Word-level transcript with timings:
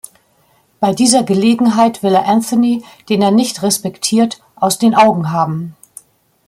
Bei 0.79 0.93
dieser 0.95 1.21
Gelegenheit 1.21 2.01
will 2.01 2.15
er 2.15 2.25
Anthony, 2.27 2.83
den 3.07 3.21
er 3.21 3.29
nicht 3.29 3.61
respektiert, 3.61 4.41
aus 4.55 4.79
den 4.79 4.95
Augen 4.95 5.31
haben. 5.31 5.75